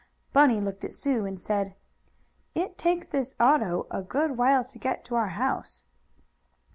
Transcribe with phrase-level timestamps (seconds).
[0.33, 1.75] Bunny looked at Sue and said:
[2.55, 5.83] "It takes this auto a good while to get to our house."